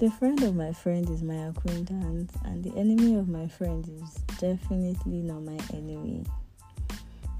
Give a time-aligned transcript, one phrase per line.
[0.00, 4.14] The friend of my friend is my acquaintance, and the enemy of my friend is
[4.38, 6.24] definitely not my enemy.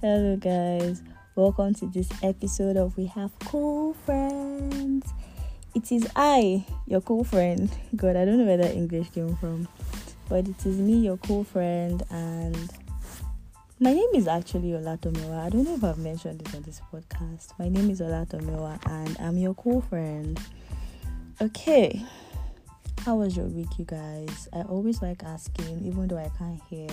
[0.03, 1.01] Hello, guys.
[1.37, 5.11] Welcome to this episode of We Have Cool Friends.
[5.75, 7.75] It is I, your cool friend.
[7.97, 9.67] God, I don't know where that English came from,
[10.29, 12.71] but it is me, your cool friend, and
[13.79, 15.47] my name is actually Olatomewa.
[15.47, 17.59] I don't know if I've mentioned this on this podcast.
[17.59, 20.39] My name is Olatomewa, and I'm your cool friend.
[21.41, 22.05] Okay,
[23.05, 24.49] how was your week, you guys?
[24.53, 26.89] I always like asking, even though I can't hear,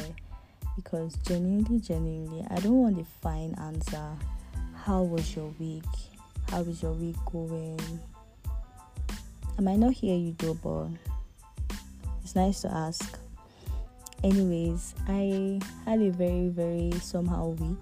[0.75, 4.13] because genuinely, genuinely, I don't want the fine answer.
[4.73, 5.83] How was your week?
[6.49, 7.79] How is your week going?
[9.57, 10.87] I might not hear you though, but
[12.23, 13.19] it's nice to ask.
[14.23, 17.77] Anyways, I had a very, very somehow week.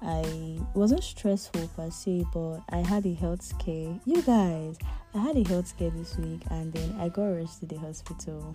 [0.00, 3.98] I wasn't stressful per se, but I had a health scare.
[4.04, 4.78] You guys,
[5.14, 8.54] I had a health scare this week, and then I got rushed to the hospital.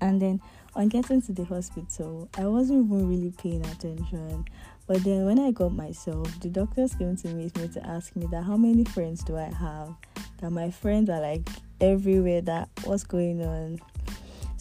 [0.00, 0.40] And then
[0.74, 4.44] on getting to the hospital, I wasn't even really paying attention.
[4.86, 8.26] But then when I got myself, the doctors came to meet me to ask me
[8.26, 9.94] that how many friends do I have?
[10.38, 11.48] That my friends are like
[11.80, 12.42] everywhere.
[12.42, 13.80] That what's going on?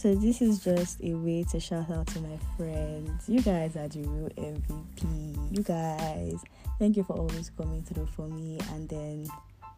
[0.03, 3.23] So this is just a way to shout out to my friends.
[3.29, 5.55] You guys are the real MVP.
[5.57, 6.43] You guys,
[6.77, 9.25] thank you for always coming through for me, and then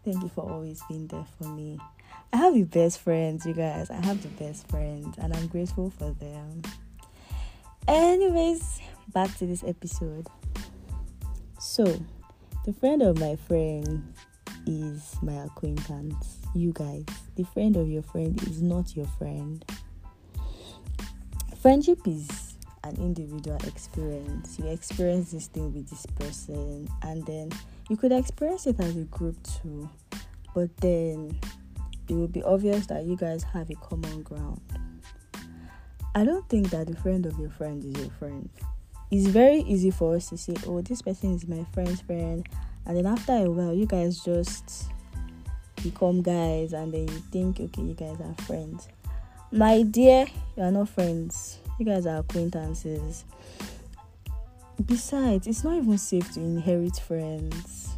[0.03, 1.79] thank you for always being there for me.
[2.33, 3.91] I have the best friends, you guys.
[3.91, 6.63] I have the best friends, and I'm grateful for them.
[7.87, 8.79] Anyways,
[9.13, 10.25] back to this episode.
[11.59, 12.03] So,
[12.65, 14.11] the friend of my friend
[14.65, 16.37] is my acquaintance.
[16.55, 19.63] You guys, the friend of your friend is not your friend.
[21.65, 22.29] Friendship is
[22.83, 24.59] an individual experience.
[24.59, 27.49] You experience this thing with this person, and then
[27.89, 29.89] you could experience it as a group too,
[30.53, 31.35] but then
[32.07, 34.61] it will be obvious that you guys have a common ground.
[36.13, 38.47] I don't think that the friend of your friend is your friend.
[39.09, 42.47] It's very easy for us to say, oh, this person is my friend's friend,
[42.85, 44.91] and then after a while, you guys just
[45.81, 48.87] become guys, and then you think, okay, you guys are friends.
[49.51, 50.25] My dear,
[50.57, 53.25] you are not friends, you guys are acquaintances.
[54.83, 57.93] Besides, it's not even safe to inherit friends.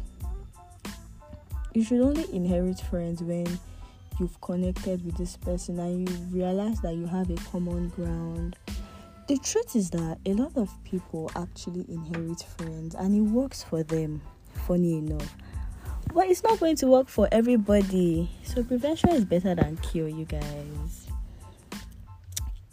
[1.74, 3.46] You should only inherit friends when
[4.20, 8.56] you've connected with this person and you realize that you have a common ground.
[9.26, 13.82] The truth is that a lot of people actually inherit friends and it works for
[13.82, 14.20] them,
[14.52, 15.34] funny enough.
[16.12, 18.30] But it's not going to work for everybody.
[18.42, 21.07] So prevention is better than cure, you guys.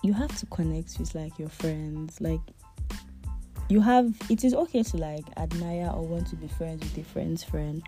[0.06, 2.22] You have to connect with like your friends.
[2.22, 2.40] Like
[3.70, 7.10] you have it is okay to like admire or want to be friends with a
[7.10, 7.82] friend's friend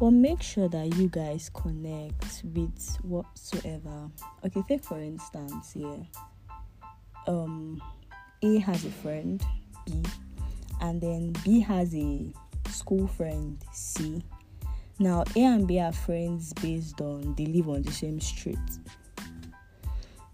[0.00, 4.10] but make sure that you guys connect with whatsoever.
[4.44, 6.04] Okay take for instance here.
[7.28, 7.80] Um
[8.42, 9.40] a has a friend
[9.86, 10.02] b
[10.80, 12.32] and then b has a
[12.68, 14.24] school friend c.
[14.98, 18.58] Now a and b are friends based on they live on the same street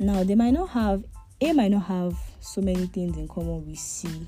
[0.00, 1.04] now they might not have
[1.40, 4.26] a might not have so many things in common with c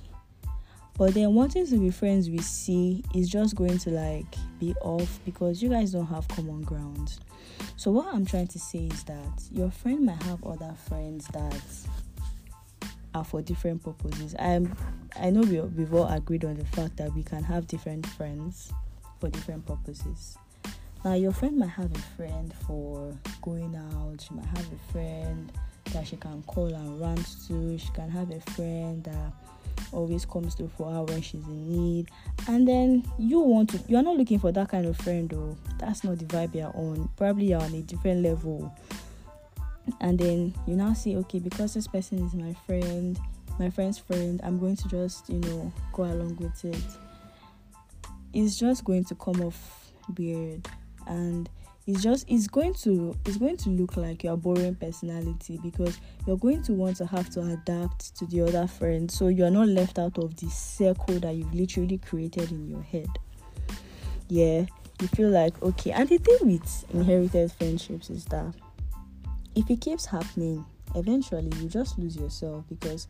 [0.98, 4.26] but then wanting to be friends with C is just going to like
[4.60, 7.18] be off because you guys don't have common ground.
[7.76, 11.62] So what I'm trying to say is that your friend might have other friends that
[13.14, 14.34] are for different purposes.
[14.38, 14.76] I'm
[15.18, 18.72] I know we, we've all agreed on the fact that we can have different friends
[19.18, 20.36] for different purposes.
[21.04, 25.50] Now your friend might have a friend for going out, she might have a friend
[25.92, 29.32] that she can call and rant to, she can have a friend that
[29.90, 32.08] always comes through for her when she's in need.
[32.48, 35.56] And then you want to you're not looking for that kind of friend though.
[35.78, 37.08] That's not the vibe you're on.
[37.16, 38.72] Probably you're on a different level.
[40.00, 43.18] And then you now say okay because this person is my friend
[43.58, 46.82] my friend's friend i'm going to just you know go along with it.
[48.32, 50.68] It's just going to come off weird
[51.06, 51.48] and
[51.86, 56.36] it's just it's going to it's going to look like you're boring personality because you're
[56.36, 59.10] going to want to have to adapt to the other friend.
[59.10, 63.08] So you're not left out of the circle that you've literally created in your head.
[64.28, 64.66] Yeah
[65.02, 65.90] you feel like okay.
[65.90, 68.54] And the thing with inherited friendships is that
[69.54, 70.64] if it keeps happening
[70.94, 73.08] eventually you just lose yourself because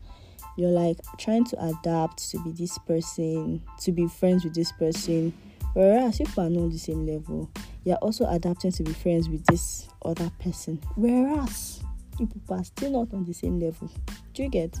[0.57, 5.33] you're like trying to adapt to be this person to be friends with this person.
[5.73, 7.49] Whereas if we're not on the same level
[7.83, 10.81] you're also adapting to be friends with this other person.
[10.95, 11.83] Whereas
[12.19, 13.89] you people are still not on the same level.
[14.33, 14.79] Do you get?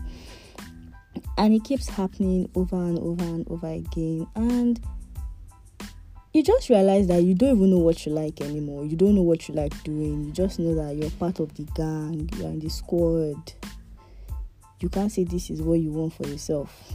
[1.37, 4.27] And it keeps happening over and over and over again.
[4.35, 4.79] And
[6.33, 8.85] you just realize that you don't even know what you like anymore.
[8.85, 10.25] You don't know what you like doing.
[10.25, 13.53] You just know that you're part of the gang, you're in the squad.
[14.79, 16.93] You can't say this is what you want for yourself.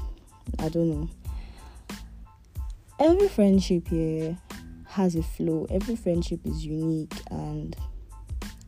[0.59, 1.09] I don't know.
[2.99, 4.37] Every friendship here
[4.99, 7.15] has a flow, every friendship is unique.
[7.31, 7.75] And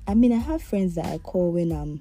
[0.09, 2.01] I mean, I have friends that I call when I'm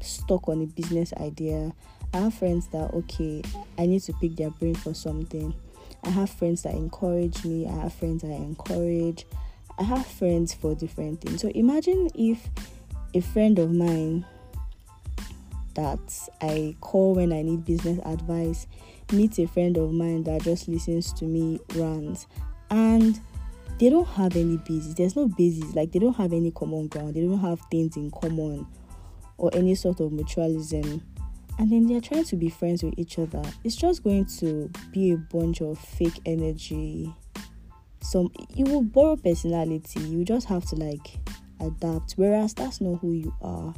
[0.00, 1.72] stuck on a business idea.
[2.14, 3.42] I have friends that, okay,
[3.76, 5.54] I need to pick their brain for something
[6.04, 9.26] I have friends that encourage me, I have friends I encourage.
[9.78, 11.40] I have friends for different things.
[11.40, 12.48] So imagine if
[13.14, 14.24] a friend of mine
[15.74, 18.66] that I call when I need business advice
[19.12, 22.26] meets a friend of mine that just listens to me rant
[22.70, 23.20] and
[23.78, 24.94] they don't have any basis.
[24.94, 28.10] There's no basis, like they don't have any common ground, they don't have things in
[28.10, 28.66] common
[29.36, 31.02] or any sort of mutualism
[31.58, 35.10] and then they're trying to be friends with each other, it's just going to be
[35.10, 37.12] a bunch of fake energy.
[38.00, 41.18] Some you will borrow personality, you just have to like
[41.60, 43.74] adapt, whereas that's not who you are.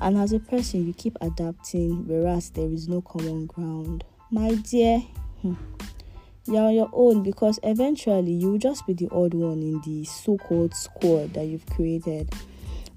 [0.00, 4.04] And as a person, you keep adapting, whereas there is no common ground.
[4.30, 4.98] My dear,
[5.42, 5.54] hmm,
[6.48, 10.04] you're on your own because eventually you will just be the odd one in the
[10.04, 12.28] so called squad that you've created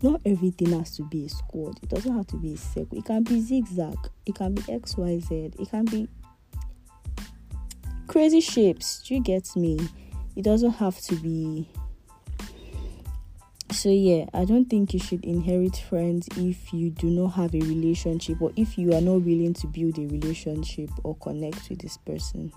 [0.04, 1.78] not everything has to be a squad.
[1.84, 2.98] It doesn't have to be a circle.
[2.98, 3.98] It can be zigzag.
[4.26, 5.52] It can be X, Y, Z.
[5.60, 6.08] It can be
[8.08, 9.04] crazy shapes.
[9.04, 9.80] Do you get me?
[10.36, 11.70] It doesn't have to be.
[13.72, 17.60] So yeah, I don't think you should inherit friends if you do not have a
[17.60, 21.98] relationship or if you are not willing to build a relationship or connect with this
[21.98, 22.52] person.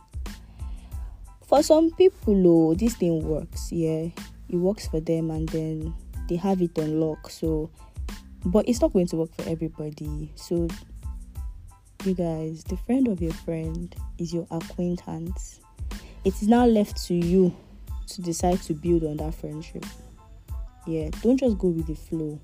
[1.47, 3.71] For some people, oh, this thing works.
[3.71, 4.09] Yeah,
[4.49, 5.95] it works for them, and then
[6.29, 7.31] they have it on lock.
[7.31, 7.71] So,
[8.47, 10.33] but it's not going to work for everybody.
[10.37, 10.69] So,
[12.05, 15.61] you guys, the friend of your friend is your acquaintance.
[16.25, 17.55] It is now left to you
[18.09, 19.85] to decide to build on that friendship.
[20.87, 22.39] Yeah, don't just go with the flow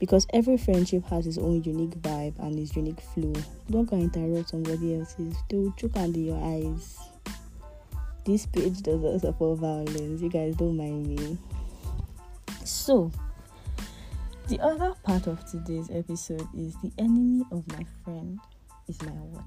[0.00, 3.32] because every friendship has its own unique vibe and its unique flow.
[3.70, 5.34] Don't go interrupt somebody else's.
[5.48, 6.98] They will choke under your eyes.
[8.24, 10.22] This page does not support violence.
[10.22, 11.38] You guys don't mind me.
[12.64, 13.12] So,
[14.48, 18.38] the other part of today's episode is the enemy of my friend
[18.88, 19.44] is my what?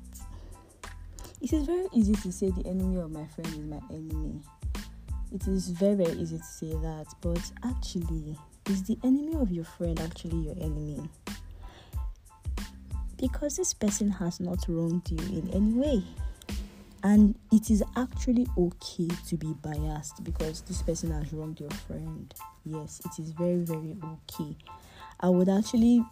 [1.41, 4.41] It is very easy to say the enemy of my friend is my enemy.
[5.33, 8.37] It is very, very easy to say that, but actually,
[8.69, 11.09] is the enemy of your friend actually your enemy?
[13.17, 16.03] Because this person has not wronged you in any way.
[17.07, 22.33] And it is actually okay to be biased because this person has wronged your friend.
[22.65, 24.57] Yes, it is very, very okay.
[25.21, 26.03] I would actually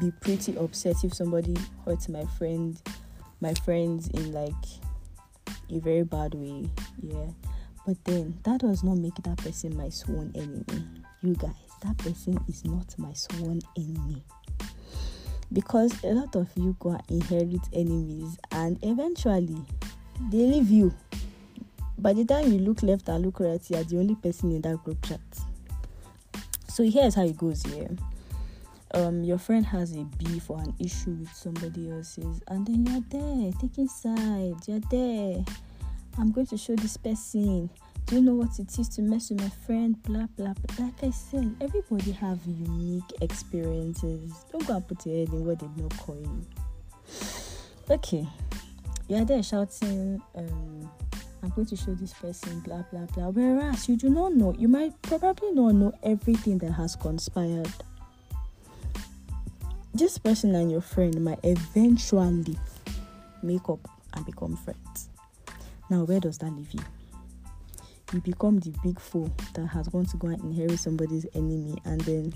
[0.00, 1.54] be pretty upset if somebody
[1.84, 2.80] hurts my friend,
[3.42, 4.54] my friends in like
[5.70, 6.70] a very bad way.
[7.02, 7.26] Yeah.
[7.86, 10.64] But then that does not make that person my sworn enemy.
[11.20, 11.52] You guys,
[11.82, 14.24] that person is not my sworn enemy
[15.52, 19.66] because a lot of you go inherit enemies and eventually
[20.28, 20.94] they leave you.
[21.98, 24.62] By the time you look left and look right, you are the only person in
[24.62, 25.20] that group chat.
[26.68, 27.90] So here's how it goes here.
[28.92, 33.04] Um, your friend has a beef or an issue with somebody else's, and then you're
[33.10, 34.66] there taking sides.
[34.66, 35.44] You're there.
[36.18, 37.70] I'm going to show this person.
[38.06, 40.02] Do you know what it is to mess with my friend?
[40.02, 40.54] Blah blah.
[40.54, 40.86] blah.
[40.86, 44.32] Like I said, everybody have unique experiences.
[44.50, 46.46] Don't go and put your head in what they not call you.
[47.88, 48.26] Okay,
[49.10, 50.90] you're there shouting, um,
[51.42, 53.28] I'm going to show this person, blah blah blah.
[53.30, 57.72] Whereas you do not know, you might probably not know everything that has conspired.
[59.92, 62.56] This person and your friend might eventually
[63.42, 63.80] make up
[64.14, 65.08] and become friends.
[65.90, 66.80] Now, where does that leave you?
[68.12, 72.00] You become the big fool that has gone to go and inherit somebody's enemy, and
[72.02, 72.32] then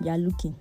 [0.00, 0.56] you're looking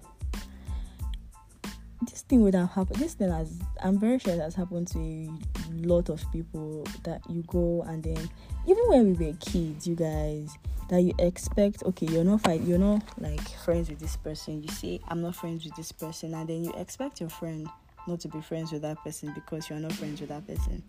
[2.08, 3.00] this thing would have happened.
[3.00, 7.44] This thing has, I'm very sure that's happened to a lot of people that you
[7.48, 8.30] go and then,
[8.68, 10.58] even when we were kids, you guys,
[10.90, 14.62] that you expect, okay, you're not you're not like friends with this person.
[14.62, 17.68] You say, I'm not friends with this person, and then you expect your friend
[18.08, 20.84] not to be friends with that person because you're not friends with that person.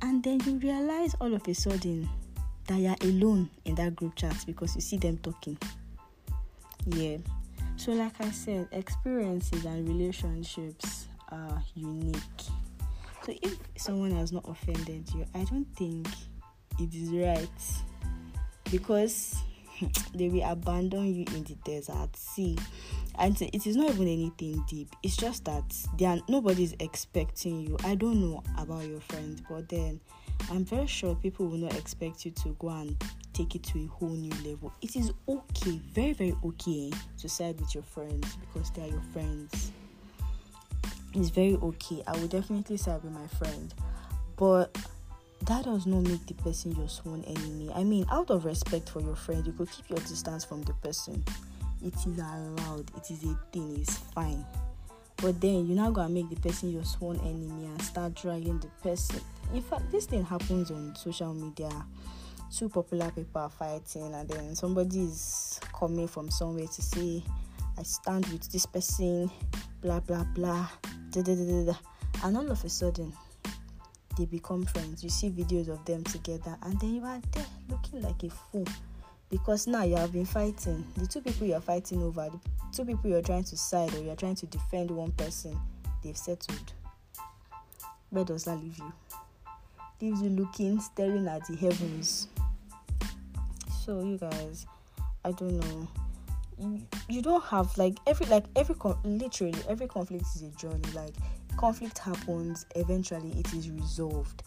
[0.00, 2.08] And then you realize all of a sudden
[2.66, 5.58] that you're alone in that group chat because you see them talking.
[6.86, 7.18] Yeah,
[7.76, 12.16] so, like I said, experiences and relationships are unique.
[13.24, 16.08] So, if someone has not offended you, I don't think
[16.78, 17.48] it is right
[18.70, 19.36] because
[20.14, 22.16] they will abandon you in the desert.
[22.16, 22.56] See,
[23.18, 24.94] and it is not even anything deep.
[25.02, 25.64] It's just that
[25.98, 27.76] they are, nobody is expecting you.
[27.84, 30.00] I don't know about your friends, but then
[30.50, 32.96] I'm very sure people will not expect you to go and
[33.32, 34.72] take it to a whole new level.
[34.82, 38.88] It is okay, very, very okay eh, to side with your friends because they are
[38.88, 39.72] your friends.
[41.14, 42.02] It's very okay.
[42.06, 43.72] I will definitely side with my friend.
[44.36, 44.76] But
[45.46, 47.70] that does not make the person your sworn enemy.
[47.74, 50.72] I mean, out of respect for your friend, you could keep your distance from the
[50.74, 51.24] person.
[51.84, 54.44] It is allowed, it is a thing, it's fine.
[55.16, 58.68] But then you're not gonna make the person your sworn enemy and start dragging the
[58.82, 59.20] person.
[59.52, 61.70] In fact, this thing happens on social media.
[62.54, 67.22] Two popular people are fighting, and then somebody is coming from somewhere to say,
[67.78, 69.30] I stand with this person,
[69.80, 70.68] blah blah blah,
[71.10, 71.74] da da da
[72.24, 73.12] and all of a sudden
[74.16, 75.02] they become friends.
[75.02, 78.66] You see videos of them together, and then you are there looking like a fool
[79.30, 80.84] because now you have been fighting.
[80.96, 82.38] The two people you are fighting over, the
[82.76, 85.58] two people you're trying to side or you're trying to defend one person,
[86.02, 86.72] they've settled.
[88.10, 88.92] Where does that leave you?
[90.02, 92.26] Leaves you looking, staring at the heavens.
[93.84, 94.66] So you guys,
[95.24, 95.88] I don't know.
[96.58, 100.90] You, you don't have like every like every con- literally every conflict is a journey.
[100.92, 101.14] Like
[101.56, 104.42] conflict happens, eventually it is resolved.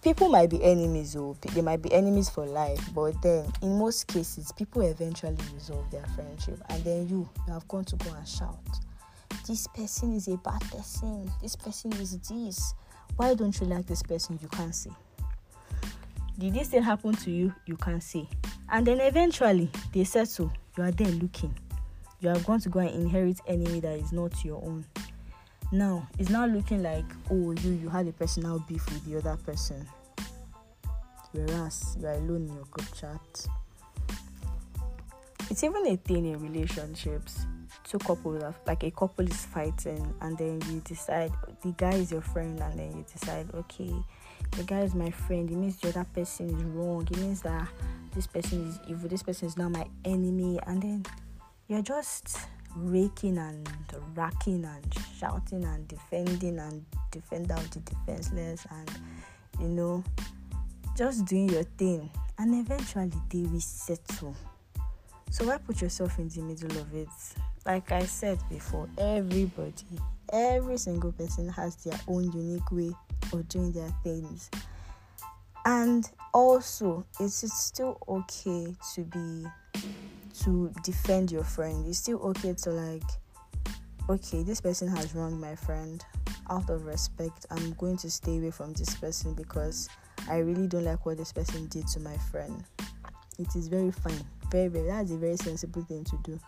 [0.00, 4.06] People might be enemies, or they might be enemies for life, but then in most
[4.06, 8.28] cases, people eventually resolve their friendship, and then you, you have gone to go and
[8.28, 8.60] shout,
[9.48, 11.28] "This person is a bad person.
[11.42, 12.74] This person is this.
[13.16, 14.90] Why don't you like this person?" You can't say.
[16.38, 17.54] Did this thing happen to you?
[17.66, 18.28] You can't say.
[18.68, 20.52] And then eventually they settle.
[20.76, 21.54] You are there looking.
[22.20, 24.84] You are going to go and inherit enemy that is not your own
[25.74, 29.36] now it's now looking like oh you you had a personal beef with the other
[29.44, 29.84] person
[31.32, 33.46] whereas you are alone in your group chat
[35.50, 37.46] it's even a thing in relationships
[37.84, 42.10] two couples are, like a couple is fighting and then you decide the guy is
[42.10, 43.92] your friend and then you decide okay
[44.52, 47.68] the guy is my friend it means the other person is wrong it means that
[48.14, 51.04] this person is evil this person is now my enemy and then
[51.68, 52.38] you're just
[52.76, 53.68] raking and
[54.14, 58.90] racking and shouting and defending and defend out the defenseless and
[59.60, 60.02] you know
[60.96, 62.10] just doing your thing.
[62.38, 64.34] And eventually they will settle.
[65.30, 67.08] So why put yourself in the middle of it
[67.66, 69.72] like i said before everybody
[70.32, 72.90] every single person has their own unique way
[73.32, 74.50] of doing their things
[75.66, 79.46] and also it is still okay to be
[80.42, 81.86] to defend your friend.
[81.88, 83.02] It's still okay to like,
[84.08, 86.04] okay, this person has wronged my friend.
[86.50, 89.88] Out of respect, I'm going to stay away from this person because
[90.28, 92.62] I really don't like what this person did to my friend.
[93.38, 94.24] It is very fine.
[94.50, 96.38] Very, very that's a very sensible thing to do.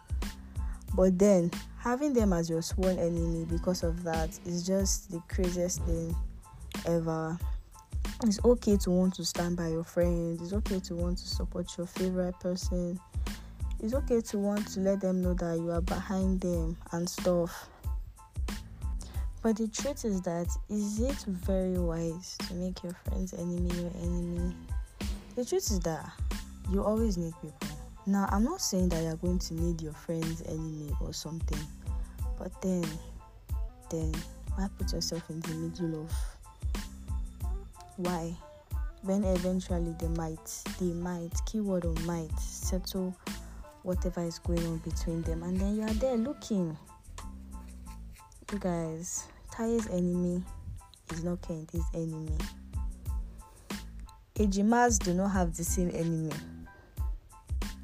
[0.95, 5.83] But then having them as your sworn enemy because of that is just the craziest
[5.83, 6.14] thing
[6.87, 7.38] ever.
[8.23, 11.76] It's okay to want to stand by your friends, It's okay to want to support
[11.76, 12.99] your favorite person
[13.81, 17.69] it's okay to want to let them know that you are behind them and stuff.
[19.43, 23.93] But the truth is that is it very wise to make your friends enemy your
[24.02, 24.57] enemy?
[25.37, 26.11] The truth is that
[26.73, 27.75] you always need people.
[28.07, 31.59] Now I'm not saying that you're going to need your friend's enemy or something,
[32.39, 32.85] but then
[33.91, 34.15] then
[34.55, 36.13] why put yourself in the middle of
[37.97, 38.37] why?
[39.03, 43.15] When eventually they might, they might, keyword or might settle
[43.83, 46.77] whatever is going on between them, and then you are there looking.
[48.53, 50.43] You guys, Taye's enemy
[51.13, 52.37] is not Kehinde's enemy.
[54.37, 56.33] Ejimas do not have the same enemy.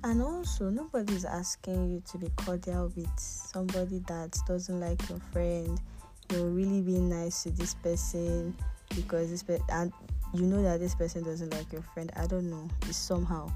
[0.04, 5.20] And also, nobody is asking you to be cordial with somebody that doesn't like your
[5.32, 5.80] friend.
[6.30, 8.56] You're really being nice to this person
[8.96, 9.92] because this person, and
[10.34, 12.10] you know that this person doesn't like your friend.
[12.16, 12.68] I don't know.
[12.88, 13.52] It's somehow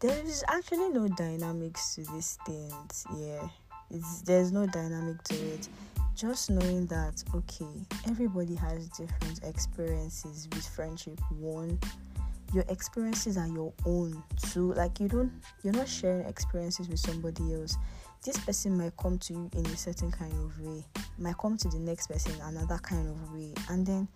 [0.00, 3.48] there is actually no dynamics to these things yeah
[3.90, 5.68] it's, there's no dynamic to it
[6.14, 11.78] just knowing that okay everybody has different experiences with friendship one
[12.52, 17.54] your experiences are your own too like you don't you're not sharing experiences with somebody
[17.54, 17.76] else
[18.24, 20.84] this person might come to you in a certain kind of way
[21.18, 24.08] might come to the next person another kind of way and then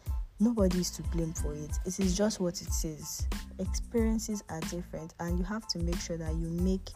[0.42, 1.70] nobody is to blame for it.
[1.86, 3.28] It is just what it is.
[3.58, 6.90] Experiences are different, and you have to make sure that you make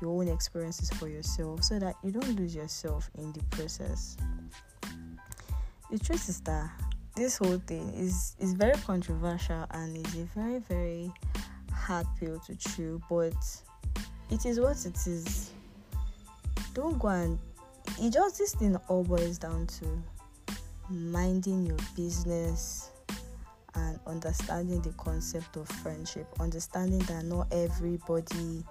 [0.00, 4.16] your own experiences for yourself so that you don't lose yourself in the process.
[5.90, 6.70] The truth is that
[7.20, 11.12] this whole thing is is very controversial and is a very very
[11.70, 13.34] hard pill to chew, but
[14.30, 15.50] it is what it is.
[16.72, 17.38] Don't go and
[18.00, 20.02] it just this thing all boils down to
[20.88, 22.88] minding your business
[23.74, 28.64] and understanding the concept of friendship, understanding that not everybody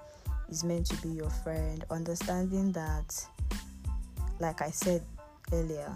[0.50, 3.14] is meant to be your friend, understanding that,
[4.40, 5.04] like I said
[5.54, 5.94] earlier,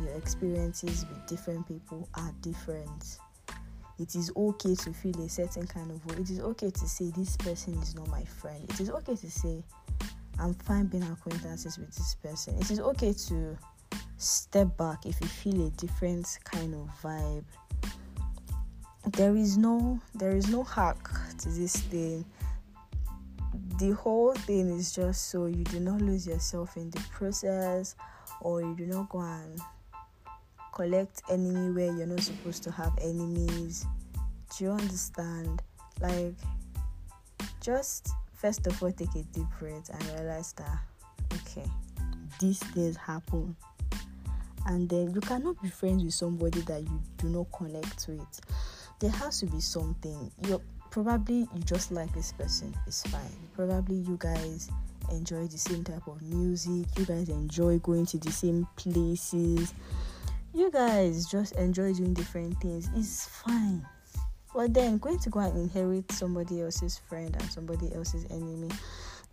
[0.00, 3.18] your experiences with different people are different.
[3.98, 6.16] It is okay to feel a certain kind of way.
[6.20, 8.64] It is okay to say this person is not my friend.
[8.68, 9.62] It is okay to say
[10.38, 12.58] I'm fine being acquaintances with this person.
[12.58, 13.56] It is okay to
[14.16, 17.44] step back if you feel a different kind of vibe.
[19.12, 21.08] There is no there is no hack
[21.38, 22.24] to this thing.
[23.78, 27.94] The whole thing is just so you do not lose yourself in the process
[28.40, 29.60] or you do not go and
[30.74, 33.86] collect enemy where you're not supposed to have enemies.
[34.56, 35.62] Do you understand?
[36.00, 36.34] Like
[37.60, 40.78] just first of all take a deep breath and realize that
[41.32, 41.68] okay,
[42.40, 43.56] these things happen.
[44.66, 48.40] And then you cannot be friends with somebody that you do not connect with.
[48.98, 50.30] There has to be something.
[50.46, 53.22] You probably you just like this person, it's fine.
[53.54, 54.70] Probably you guys
[55.10, 59.74] enjoy the same type of music, you guys enjoy going to the same places,
[60.54, 63.84] you guys just enjoy doing different things, it's fine
[64.54, 68.70] but then going to go and inherit somebody else's friend and somebody else's enemy,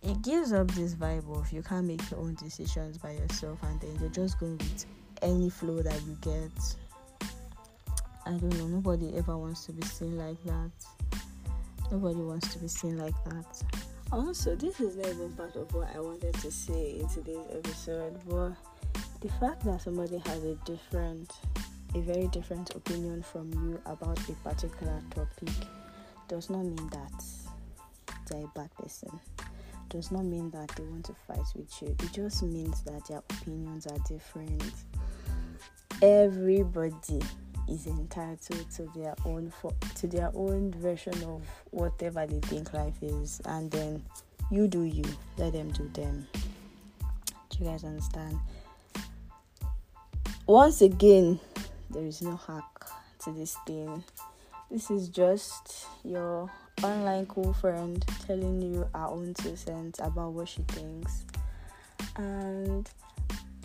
[0.02, 3.80] it gives up this vibe of you can't make your own decisions by yourself and
[3.80, 4.84] then you're just going with
[5.22, 6.50] any flow that you get.
[8.26, 10.70] I don't know, nobody ever wants to be seen like that.
[11.92, 13.62] Nobody wants to be seen like that.
[14.10, 18.18] Also, this is not even part of what I wanted to say in today's episode,
[18.28, 18.52] but
[19.22, 21.32] the fact that somebody has a different
[21.94, 25.54] a very different opinion from you about a particular topic
[26.26, 27.24] does not mean that
[28.26, 29.20] they're a bad person.
[29.90, 31.88] Does not mean that they want to fight with you.
[31.88, 34.72] It just means that their opinions are different.
[36.00, 37.20] Everybody
[37.68, 39.52] is entitled to their own
[39.96, 44.02] to their own version of whatever they think life is, and then
[44.50, 45.04] you do you.
[45.36, 46.26] Let them do them.
[47.50, 48.38] Do you guys understand?
[50.52, 51.40] Once again,
[51.88, 52.84] there is no hack
[53.18, 54.04] to this thing.
[54.70, 56.50] This is just your
[56.82, 61.24] online cool friend telling you her own two cents about what she thinks.
[62.16, 62.86] And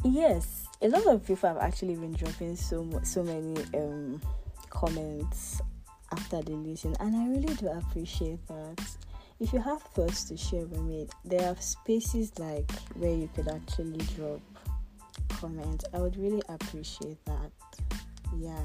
[0.06, 4.22] yes, a lot of people have actually been dropping so so many um,
[4.70, 5.62] comments
[6.14, 8.82] after the listen, and I really do appreciate that.
[9.42, 13.50] If you have thoughts to share with me, there are spaces like where you could
[13.50, 14.40] actually drop
[15.30, 15.86] comments.
[15.94, 17.52] I would really appreciate that.
[18.38, 18.60] Yeah.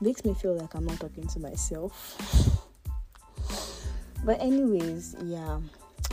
[0.00, 2.60] Makes me feel like i'm not talking to myself.
[4.24, 5.60] But anyways yeah.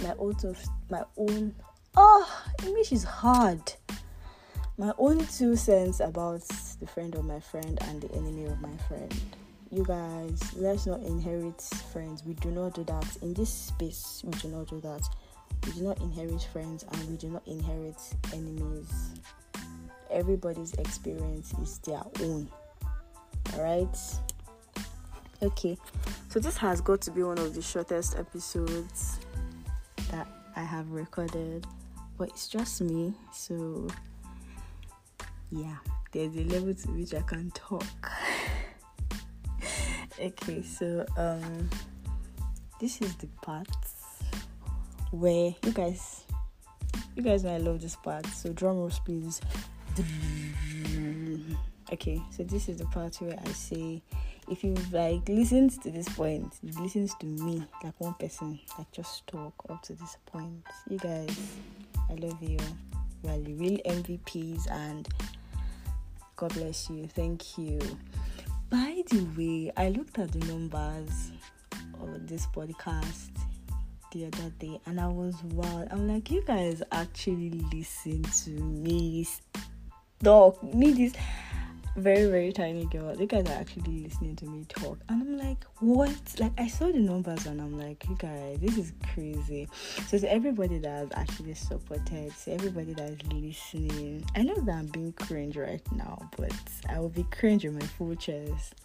[0.03, 0.35] My own
[0.89, 1.55] my own
[1.95, 3.73] oh english is hard.
[4.77, 6.41] My own two cents about
[6.79, 9.13] the friend of my friend and the enemy of my friend.
[9.69, 11.61] You guys let's not inherit
[11.93, 12.23] friends.
[12.25, 13.17] We do not do that.
[13.21, 15.07] In this space we do not do that
[15.65, 17.97] we do not inherit friends and we do not inherit
[18.33, 19.11] enemies
[20.11, 22.49] everybody's experience is their own.
[23.53, 23.97] All right.
[25.43, 25.75] Okay,
[26.29, 29.17] so this has got to be one of the shortest episodes
[30.11, 31.65] that I have recorded,
[32.17, 33.87] but it's just me, so
[35.51, 35.77] yeah,
[36.11, 37.83] there's a level to which I can talk.
[40.19, 41.69] okay, so um,
[42.79, 43.67] this is the part
[45.11, 46.23] where you guys,
[47.15, 48.25] you guys know I love this part.
[48.27, 49.41] So drum rolls, please.
[51.91, 54.01] Okay, so this is the part where I say
[54.49, 59.27] if you've like listened to this point, listened to me like one person, like just
[59.27, 60.63] talk up to this point.
[60.89, 61.37] You guys,
[62.09, 62.57] I love you.
[63.23, 65.07] You are the real MVPs and
[66.35, 67.07] God bless you.
[67.07, 67.79] Thank you.
[68.69, 71.31] By the way, I looked at the numbers
[72.01, 73.30] of this podcast
[74.11, 75.87] the other day and I was wow.
[75.89, 79.27] I'm like, you guys actually listen to me
[80.23, 80.61] talk.
[80.63, 81.13] Me this
[81.97, 83.15] very very tiny girl.
[83.19, 86.15] You guys are actually listening to me talk, and I'm like, what?
[86.39, 89.67] Like I saw the numbers, and I'm like, you guys, this is crazy.
[90.07, 94.71] So to everybody that has actually supported, to everybody that is listening, I know that
[94.75, 96.53] I'm being cringe right now, but
[96.89, 98.75] I will be cringe with my full chest.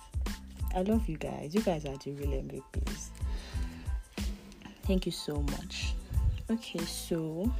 [0.74, 1.54] I love you guys.
[1.54, 3.10] You guys are the real MVPs.
[4.86, 5.94] Thank you so much.
[6.50, 7.52] Okay, so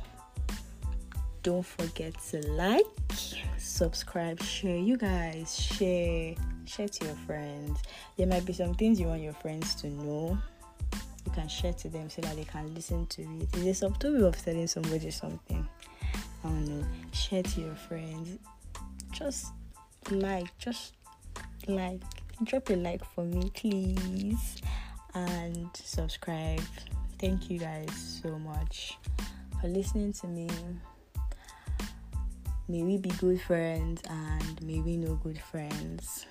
[1.43, 2.85] don't forget to like
[3.57, 6.35] subscribe share you guys share
[6.65, 7.83] share to your friends
[8.17, 10.37] there might be some things you want your friends to know
[11.25, 13.43] you can share to them so that they can listen to it.
[13.43, 15.69] it is there some way of telling somebody something
[16.43, 18.39] i don't know share to your friends
[19.13, 19.53] just
[20.11, 20.95] like just
[21.69, 22.01] like
[22.45, 24.57] drop a like for me, please,
[25.15, 26.61] and subscribe.
[27.19, 28.99] Thank you guys so much
[29.61, 30.49] for listening to me.
[32.69, 36.27] May we be good friends and may we know good friends.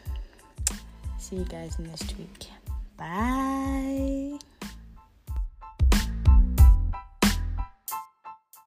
[1.17, 2.47] See you guys next week.
[2.97, 4.37] Bye.